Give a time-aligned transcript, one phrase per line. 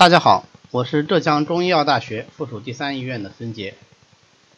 [0.00, 3.74] 大家好，我是浙江中医药大学附属第三医院的孙杰。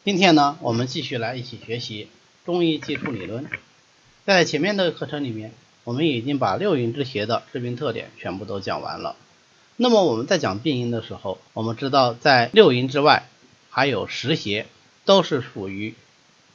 [0.05, 2.07] 今天呢，我们继续来一起学习
[2.45, 3.51] 中医基础理论。
[4.25, 5.53] 在前面的课程里面，
[5.83, 9.17] 我们已经把六淫之邪的致病特点全部都讲完了。
[9.75, 13.25] 那么我们在讲病因的时候，我们知道在六淫之外
[13.69, 14.67] 还有实邪，
[15.05, 15.97] 都是属于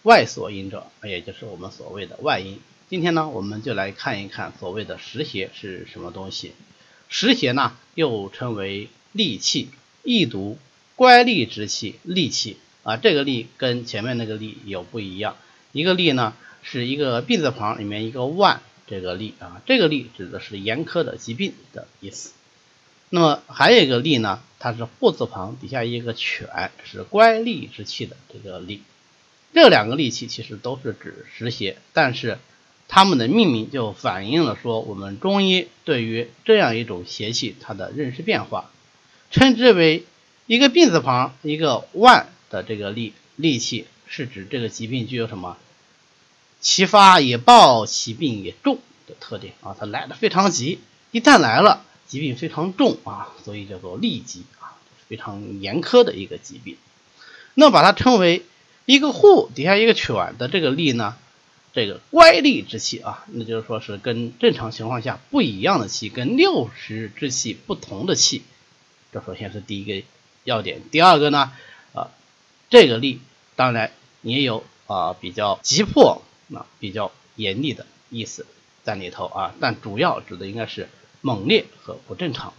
[0.04, 2.61] 外所因者，也就是我们所谓的外因。
[2.89, 6.54] 今天呢，我们就来看一看所谓的实邪是什么东西。
[7.09, 9.70] 实邪呢，又称为戾气，
[10.03, 10.57] 易读
[10.95, 15.38] 乖戾之气，戾气啊，这个戾跟前面那个戾有不一样。
[15.71, 22.31] 一个戾呢，是一个病字旁里面一个万，这个戾啊，这个戾指的是严苛的疾病的意思。
[23.09, 28.79] 那么还有一个戾呢，它是护字旁底下一个犬，是乖戾之气的这个戾。
[29.53, 32.37] 这两个戾气其实都是指实邪，但是。
[32.88, 38.72] 它们的命名就反映了说，我们中医对于这样一种邪气它的认识变化，
[39.30, 40.05] 称之为
[40.46, 45.57] 一个病字旁一个万的这个戾戾气，是指这个疾病具有什么？
[46.62, 50.79] 其发也暴，其病也重的特点啊，它来的非常急，
[51.12, 56.77] 一旦来了，疾病非常重啊，所以叫做戾疾啊，非常严苛的一个疾病。
[57.54, 58.44] 那把它称为
[58.85, 61.16] 一个户底下一个犬的这个戾呢？
[61.73, 68.44] 这个乖戾之气啊，那就是说是跟正常情况下不一样的气，跟六十之气不同的气。
[69.12, 70.06] 这首先是第一个
[70.44, 70.81] 要点。
[70.90, 71.51] 第二个呢，
[71.94, 72.09] 啊，
[72.69, 73.19] 这个戾
[73.56, 73.91] 当然
[74.22, 76.23] 也有啊比较急迫、
[76.53, 78.45] 啊比较严厉的意思
[78.84, 80.90] 在里头啊，但主要指的应该是
[81.22, 82.53] 猛烈和不正常。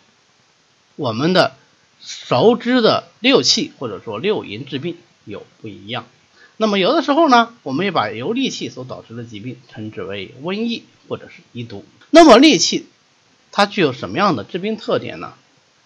[0.94, 1.56] 我们的
[2.00, 6.06] 熟知的六气或者说六淫治病有不一样。
[6.60, 11.84] 那么有的时候呢，我们也把由戾气所导致的疾病称之为瘟疫或者是疫毒。
[12.10, 12.86] 那么戾气
[13.52, 15.34] 它具有什么样的致病特点呢？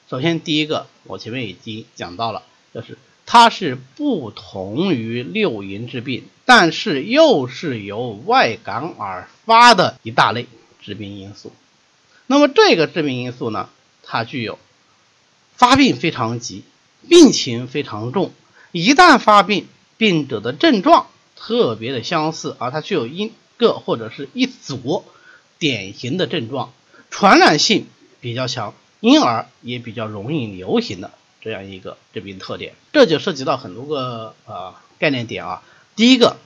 [0.08, 2.42] 首先第一个，我前面已经讲到了，
[2.74, 10.46] 就是它是不同于六淫治病，但是又是由外感而发的一大类
[10.80, 11.52] 致病因素。
[12.26, 13.68] 那么这个致病因素呢，
[14.02, 14.58] 它具有
[15.54, 16.64] 发病非常急，
[17.10, 18.32] 病情非常重，
[18.72, 19.68] 一旦发病。
[19.96, 25.04] 病者的症状特别的相似，而它具有一个或者是一组
[25.58, 26.72] 典型的症状，
[27.10, 27.86] 传染性
[28.20, 31.10] 比较强，因而也比较容易流行的
[31.40, 32.74] 这样一个致病特点。
[32.92, 35.62] 这就涉及到很多个呃概念点啊。
[35.94, 36.36] 第一个，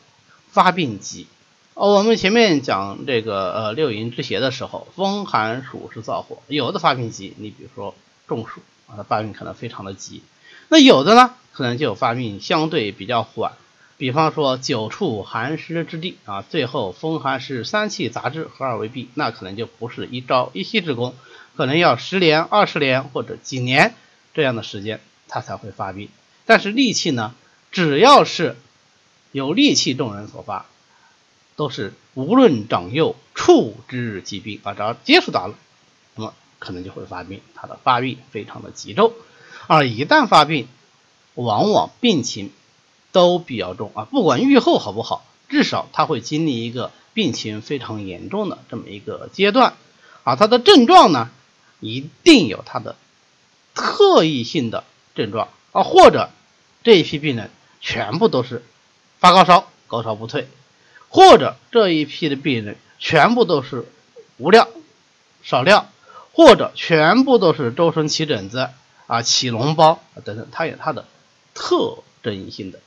[0.51, 1.27] 发病急。
[1.75, 7.95] 哦，我们前面讲这个呃六淫之邪的时候，风寒暑是燥火，有的发病急，你比如说
[8.27, 10.23] 中暑啊，它发病可能非常的急。
[10.69, 11.35] 那有的呢？
[11.57, 13.53] 可能就发病相对比较缓，
[13.97, 21.15] 比方说久处寒湿之地啊，最后风寒湿三气杂之合二为痹，那可能就不是一朝一夕之功，
[21.57, 23.95] 可能要十年、二十年或者几年
[24.35, 26.11] 这样的时间，它才会发病。
[26.45, 27.35] 但是戾气呢，
[27.73, 28.57] 只要是
[29.33, 30.67] 有戾气众人所发，
[31.57, 35.55] 都是无论长幼触之疾病啊，只要接触到了，
[36.17, 39.15] 那么可能就会发病，它的发病非常的急骤，
[39.69, 40.69] 而一旦发病。
[41.37, 42.51] 往往病情
[43.13, 49.75] 都比较重啊，不管愈后好不好，至少他会经历一个病情非常严重的这么一个阶段
[50.25, 50.35] 啊。
[50.35, 51.31] 他的症状呢，
[51.81, 52.97] 一定有他的
[53.75, 56.31] 特异性的症状啊，或者
[56.83, 58.65] 这一批病人全部都是
[59.19, 60.49] 发高烧，高烧不退，
[61.09, 63.87] 或者这一批的病人全部都是
[64.39, 64.69] 无料、
[65.43, 65.89] 少料，
[66.33, 68.71] 或者全部都是周身起疹子
[69.07, 71.05] 啊、起脓包等等，他有他的。
[71.57, 72.79] 特征性的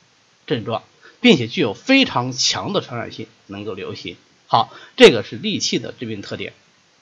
[0.48, 0.84] 症状，
[1.20, 4.16] 并且具有非常强的传染性，能够流行。
[4.48, 6.54] 好，这个是戾气的致病特点。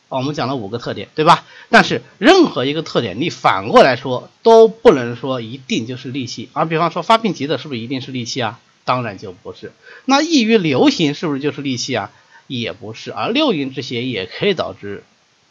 [0.09, 1.45] 啊我们讲了五个特点，对吧？
[1.69, 6.49] 但是任何一个特点，你反过来说都不能说一定就是戾气。
[6.53, 8.59] 而比方说发病急的，是不是一定是戾气啊？
[8.85, 9.73] 当然就不是。
[10.05, 12.09] 那易于流行，是不是就是戾气啊？
[12.47, 13.11] 也不是。
[13.11, 15.03] 而六淫之邪也可以导致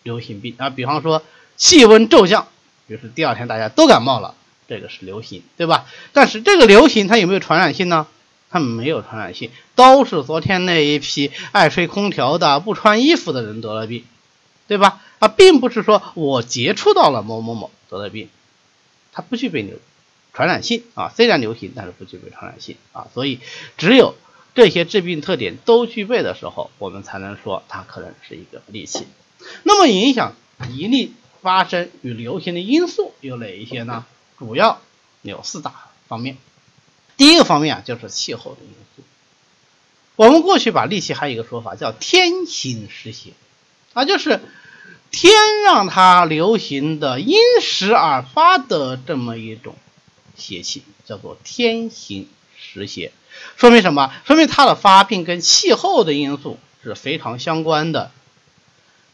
[0.03, 0.71] 流行病啊。
[0.71, 1.23] 比方说
[1.59, 2.49] 气温骤降，
[2.89, 4.35] 就是第二天大家都感冒了。
[4.69, 5.87] 这个是流行，对吧？
[6.13, 8.07] 但是这个流行它有没有传染性呢？
[8.49, 14.05] 它没有传染性，都是昨天那一批爱吹空调的、不穿衣服的人得了病，
[14.69, 15.03] 对吧？
[15.19, 18.29] 啊，并不是说我接触到了某某某得了病，
[19.13, 19.79] 它不具备流
[20.33, 21.13] 传染性啊。
[21.15, 23.09] 虽然流行，但是不具备传染性啊。
[23.13, 23.41] 所以
[23.77, 24.15] 只有
[24.55, 29.07] 这些致病特点都具备的时候，我们才能说它可能是一个戾气。
[29.65, 30.35] 那么影响
[30.71, 31.13] 一例
[31.43, 34.07] 发生与流行的因素有哪一些呢？
[34.39, 34.81] 主要
[35.23, 35.73] 有四大
[36.09, 36.37] 方面，
[37.17, 39.03] 第一个方面啊，就是气候的因素。
[40.17, 43.33] 我们过去把戾气还有一个说法叫天行湿邪
[43.93, 44.41] 啊，就是
[45.11, 45.33] 天
[45.65, 49.75] 让它流行的因时而发的这么一种
[50.37, 52.29] 邪气，叫做天行
[52.59, 53.13] 时邪。
[53.57, 54.13] 说明什么？
[54.25, 58.11] 说明它的发病跟气候的因素是非常相关的。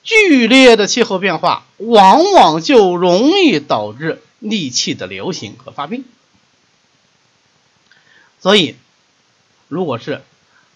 [0.05, 6.05] 剧烈的气候变化往往就容易导致戾气的流行和发病。
[8.41, 8.77] 所以，
[9.69, 10.23] 如果是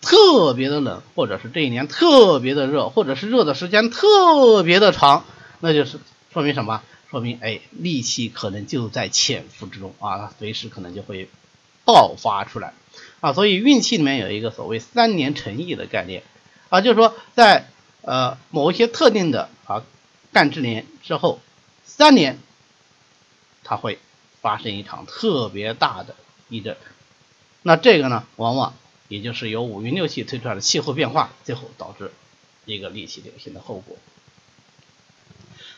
[0.01, 5.25] 特别的冷，或者是这一年特别的热，或者是热的时间特别的长，
[5.61, 5.99] 那就是
[6.33, 6.83] 说明什么？
[7.11, 11.29] 说明哎，戾气可能就在潜伏之中啊，它随时可能就会
[11.85, 12.75] 爆发出来
[13.21, 13.33] 啊。
[13.33, 16.25] 所以运气里面有一个所谓三年成役的概念
[16.69, 17.69] 啊，就是说在
[18.03, 19.85] 呃某一些特定的啊
[20.33, 21.41] 干支年之后
[21.85, 22.39] 三年，
[23.69, 23.99] 它会
[24.41, 26.15] 发生一场特别大的
[26.49, 26.77] 地震。
[27.63, 28.75] 那这个呢，往往
[29.09, 32.13] 也就是由五运六气推出来的气候变化，最后导致
[32.65, 33.97] 一个戾气流行的后果。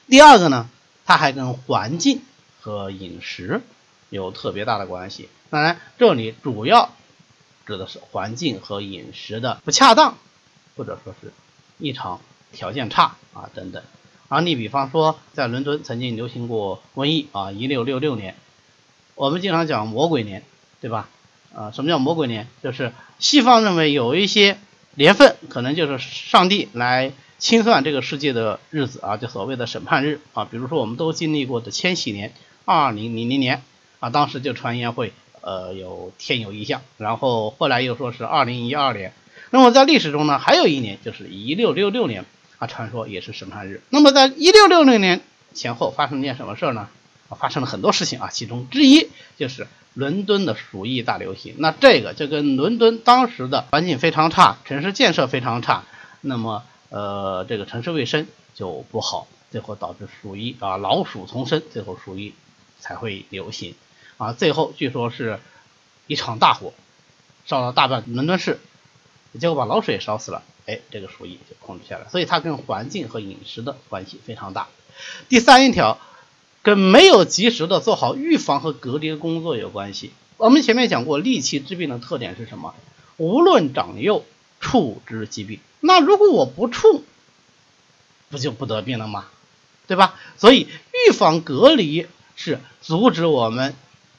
[0.06, 0.69] 第二个呢，
[1.06, 2.20] 它还跟环境
[2.61, 3.62] 和饮食
[4.11, 5.31] 有特别大的关系。
[5.49, 6.94] 当然，这里主要
[7.64, 10.19] 指的是环境和饮食的不恰当，
[10.76, 11.32] 或者说是
[11.79, 12.20] 异常
[12.52, 13.82] 条件差啊等等。
[14.29, 18.35] 啊，你比方说，在伦敦曾经流行过瘟疫啊，一六六六年，
[19.15, 20.43] 我们经常讲魔鬼年，
[20.83, 21.09] 对吧？
[21.55, 22.47] 啊，什么叫魔鬼年？
[22.63, 24.59] 就是西方认为有一些
[24.97, 30.45] 年份可能就是上帝来清算这个世界的日子啊，就所谓的审判日啊。
[30.45, 32.35] 比如说我们都经历过的千禧年，
[32.67, 33.63] 二零零零年
[33.99, 39.15] 啊，当时就传言会呃有天有异象，然后后来又说是二零一二年。
[39.51, 42.27] 那么在历史中呢，还有一年就是一六六六年
[42.58, 43.82] 啊，传说也是审判日。
[43.90, 45.20] 那么在一六六零年
[45.55, 46.88] 前后发生了件什么事呢？
[47.38, 49.66] 发生了很多事情啊，其中之一就是。
[49.94, 55.82] 伦敦的鼠疫大流行，那这个就跟伦敦当时的环境非常差，城市建设非常差，
[56.20, 62.32] 那么呃这个城市卫生就不好，最后导致鼠疫啊老鼠丛生，最后鼠疫
[62.78, 63.75] 才会流行
[64.19, 64.32] 啊。
[64.32, 65.40] 最后据说是
[66.06, 66.72] 一场大火
[67.44, 68.60] 烧了大半伦敦市，
[69.40, 72.09] 结果把老鼠也烧死了，哎，这个鼠疫就控制下来。
[72.09, 74.69] 所以它跟环境和饮食的关系非常大。
[75.29, 75.99] 第三一条。
[76.61, 80.11] 跟没有及时的做好预防和隔离的工作有关系。
[80.37, 82.75] 我们前面讲过，戾气治病的特点是什么？
[83.17, 84.25] 无论长幼，
[84.61, 85.61] 触之即病。
[85.81, 87.05] 那如果我不触，
[88.29, 89.26] 不就不得病了吗？
[89.87, 90.17] 对吧？
[90.37, 92.06] 所以预防隔离
[92.37, 93.75] 是阻止我们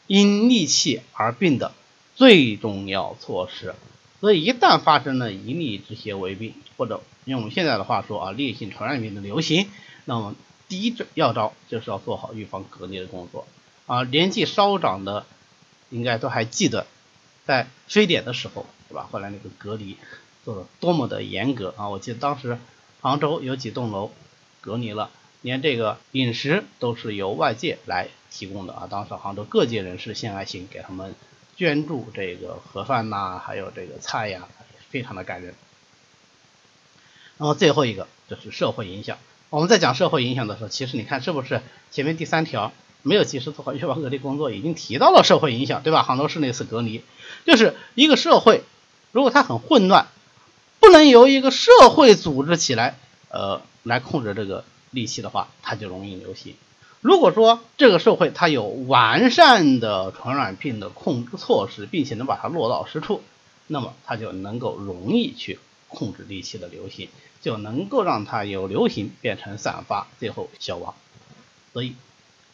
[0.07, 1.73] 因戾气而病的
[2.15, 3.75] 最重要措施。
[4.21, 9.67] 所以一旦发生了一例之邪为病，或者用我们现在的话说啊，烈性传染病的流行，
[10.05, 10.35] 那么。
[10.69, 13.47] 第一要招就是要做好预防隔离的工作
[13.87, 15.25] 啊，年纪稍长的
[15.89, 16.85] 应该都还记得，
[17.43, 19.09] 在非典的时候，对吧？
[19.11, 19.97] 后来那个隔离
[20.45, 21.89] 做的多么的严格啊！
[21.89, 22.59] 我记得当时
[23.01, 24.11] 杭州有几栋楼
[24.61, 25.09] 隔离了，
[25.41, 28.87] 连这个饮食都是由外界来提供的啊。
[28.87, 31.15] 当时杭州各界人士献爱心，给他们
[31.59, 34.47] 捐助这个盒饭呐，还有这个菜呀，
[34.89, 35.53] 非常的感人。
[37.35, 39.17] 那么最后一个就是社会影响。
[39.49, 41.61] 我们在讲社会影响的时候，其实你看是不是
[41.91, 42.71] 前面第三条
[43.01, 46.01] 没有及时做好预防隔离工作，已经提到了社会影响，对吧？
[46.01, 47.03] 杭州市那次隔离，
[47.45, 48.63] 就是一个社会
[49.11, 50.07] 如果它很混乱，
[50.79, 52.97] 不能由一个社会组织起来，
[53.27, 54.63] 呃，来控制这个
[54.93, 56.55] 戾气的话，它就容易流行。
[57.01, 63.21] 如果说这个社会它有完善的传染病的控制措施，并且能把它落到实处，
[63.67, 67.09] 那么它就能够容易去控制戾气的流行。
[67.41, 70.93] 就能够让它由流行变成散发，最后消亡。
[71.71, 71.95] 所以，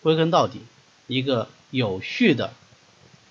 [0.03, 0.59] 归根到底，
[1.07, 2.53] 一个有序的、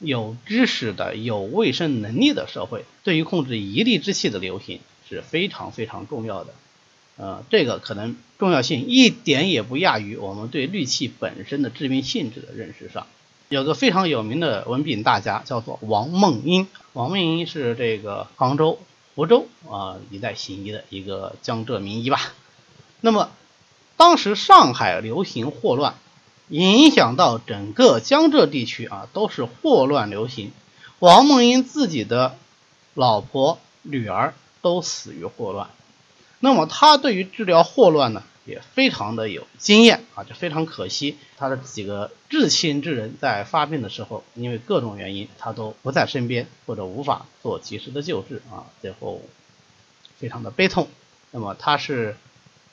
[0.00, 6.52] 有知识的、有卫生能力的社会，对于控制一例之气的流行是非常非常重要的。
[7.16, 13.06] 呃，这个可能重要性一点也不亚于我们对氯气本身的致病性质的认识上。
[13.48, 18.78] 有个非常有名的文笔大家叫做王梦英，王梦英是这个杭州。
[19.14, 22.18] 福州啊，一带行医的一个江浙名医吧。
[23.00, 23.30] 那么，
[23.96, 25.94] 当时上海流行霍乱，
[26.48, 30.50] 影响到整个江浙地区啊，都是霍乱流行。
[30.98, 32.36] 王梦英自己的
[32.94, 35.70] 老婆、女儿都死于霍乱。
[36.40, 38.22] 那么，他对于治疗霍乱呢？
[38.46, 49.22] 也非常的有经验啊，就非常可惜，他的几个至亲之人在发病的时候，因为各种原因，他都不在身边，或者无法做及时的救治啊，最后
[50.18, 50.88] 非常的悲痛。
[51.30, 52.18] 那么他是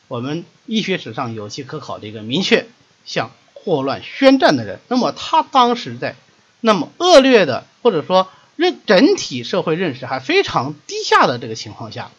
[0.10, 2.68] 我们医学史上有迹可考的一个明确
[3.06, 4.80] 向霍乱宣战的人。
[4.89, 6.18] 那么他当时在
[6.60, 8.27] 那么恶劣的，或者说
[8.58, 12.12] 认整体社会认识还非常低下的这个情况下，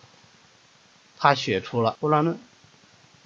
[1.22, 2.34] 他写出了《霍乱论》。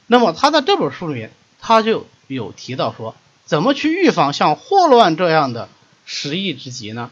[0.07, 3.15] 那么他在这本书里面，他就有提到说，
[3.47, 5.71] 怎么去预防像霍乱这样的
[6.05, 7.11] 十亿之疾呢？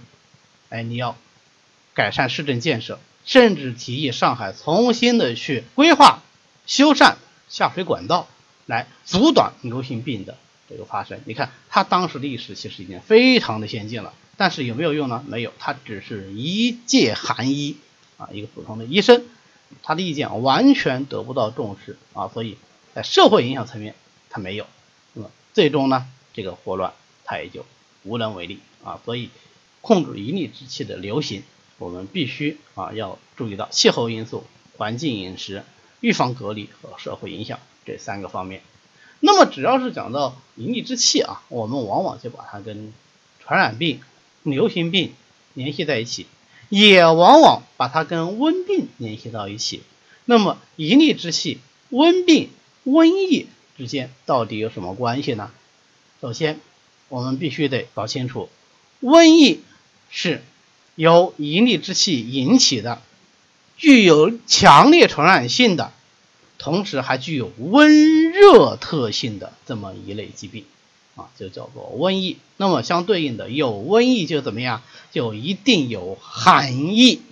[0.68, 1.16] 哎，你要
[1.94, 6.22] 改善市政建设，甚至提议上海重新的去规划、
[6.66, 7.14] 修缮
[7.48, 8.28] 下水管道，
[8.66, 10.36] 来阻断流行病的
[10.68, 11.18] 这个发生。
[11.24, 15.24] 你看，他当时的意识其实已经非常的先进了，但是有没有用呢？
[15.26, 17.78] 没有，他只是一介寒医
[18.18, 19.24] 啊，一个普通的医生，
[19.82, 22.58] 他的意见完全得不到重视啊，所以
[22.94, 23.94] 在社会影响层面
[24.30, 24.66] 他没有，
[25.12, 26.92] 那么最终呢，这个霍乱
[27.24, 27.64] 他也就
[28.02, 29.30] 无能为力啊，所以。
[29.86, 31.42] 控制一粒之气的流行，
[31.76, 34.44] 我们必须啊要注意到气候因素、
[34.78, 35.62] 环境饮食、
[36.00, 38.62] 预防隔离和社会影响这三个方面。
[39.20, 42.94] 那么只要是讲到一粒之气啊，我们往往就把它跟
[43.40, 44.00] 传染病、
[44.42, 45.12] 流行病
[45.52, 46.26] 联系在一起，
[46.76, 49.82] 也往往把它跟瘟病联系到一起。
[50.24, 52.50] 那么一粒之气、瘟病、
[52.84, 55.52] 瘟疫之间到底有什么关系呢？
[56.20, 56.58] 首先，
[57.08, 58.48] 我们必须得搞清楚
[59.00, 59.60] 瘟疫。
[60.16, 60.42] 是
[60.94, 63.02] 由一粒之气引起的，
[63.76, 65.92] 具有强烈传染性的，
[66.56, 70.64] 同时还具有温热特性的这么一类疾病
[71.16, 72.38] 啊，就叫做瘟疫。
[72.56, 74.82] 那么相对应的，有瘟疫就怎么样？
[75.12, 77.22] 就一定有寒疫，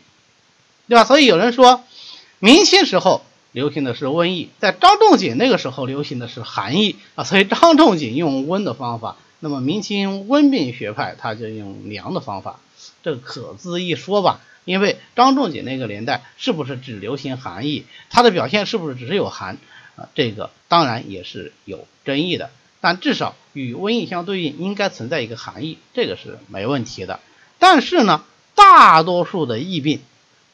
[0.89, 1.05] 对吧？
[1.05, 1.83] 所以有人说，
[2.39, 3.23] 明清时候
[3.53, 12.61] 流行的是瘟疫，在张仲景那个时候流行的是寒疫啊，所以张仲景用温的方法，那么明清温病学派他就用凉的方法。
[13.03, 19.59] 这可自一说吧，因为张仲景那个年代是不是只流行寒疫，它的表现是不是只是有寒
[19.97, 20.09] 啊？
[20.15, 22.51] 这个当然也是有争议的，
[22.83, 27.21] 但至少与瘟疫相对应，应该存在一个寒疫，这个是没问题的。
[27.61, 28.25] 但是呢，
[28.57, 30.01] 大多数的疫病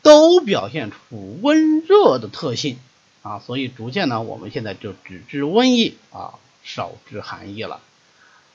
[0.02, 2.78] 都表现出温热的特性
[3.22, 7.80] 啊，所以逐渐呢，我们现在就只知瘟疫啊，少知寒疫了。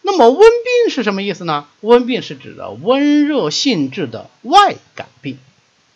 [0.03, 1.65] 那么温病是什么意思呢？
[1.81, 5.39] 温病是指的温热性质的外感病，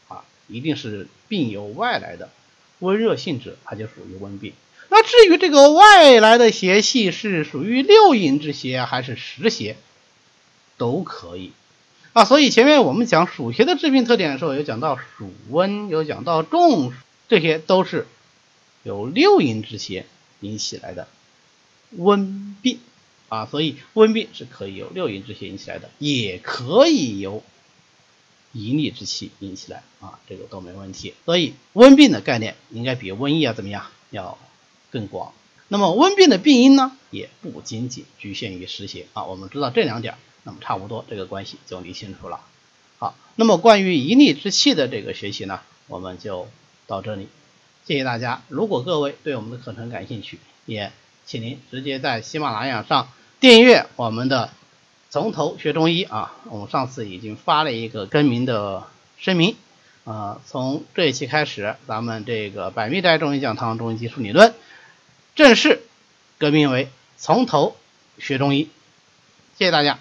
[0.07, 2.31] 啊，一定是病由外来的，
[2.79, 4.53] 温热性质它就属于温病。
[4.89, 9.75] 那至于这个外来的邪气是属于六淫之邪还是实邪，
[10.77, 11.51] 都可以
[12.13, 12.25] 啊。
[12.25, 16.93] 所以前面我们讲暑邪的致病特点的时候，有讲到暑温，有讲到中暑，
[17.27, 18.07] 这些都是
[18.83, 20.05] 由六淫之邪
[20.39, 21.07] 引起来的
[21.91, 22.79] 温病。
[23.29, 27.43] 啊，所以温病是可以由六淫之邪引起来的，也可以由
[28.53, 31.13] 一逆之气引起来啊，这个都没问题。
[31.25, 33.87] 所以温病的概念应该比瘟疫要怎么样？
[34.11, 34.37] 要
[34.91, 35.33] 更广。
[35.67, 39.25] 那么温病的病因呢，也不仅仅局限于湿邪啊。
[39.25, 42.39] 我们知道这两点，那么差不多这个关系就理清楚了。
[42.97, 46.47] 好，那么关于一逆之气的这个学习呢，我们就
[46.87, 47.27] 到这里。
[47.85, 48.41] 谢谢大家。
[48.47, 50.91] 如果各位对我们的课程感兴趣，也
[51.25, 53.09] 请您直接在喜马拉雅上。
[53.39, 54.49] 订阅我们的
[55.09, 58.83] 从头学中医啊，我们上次已经发了一个更名的
[59.17, 59.55] 声明
[60.05, 64.55] 啊，从这一期开始，咱们这个百密斋中医讲堂中医基础理论
[65.37, 65.83] 正式
[66.39, 66.89] 更名为
[67.19, 67.77] 从头
[68.17, 68.69] 学中医，
[69.59, 69.99] 谢谢大家。